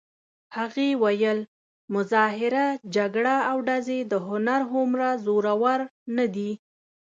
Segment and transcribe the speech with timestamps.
[0.57, 1.39] هغې ویل:
[1.93, 2.65] مظاهره،
[2.95, 5.79] جګړه او ډزې د هنر هومره زورور
[6.17, 6.51] نه دي.